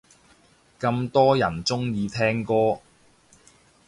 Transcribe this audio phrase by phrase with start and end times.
[0.79, 2.79] 咁多人鍾意聽歌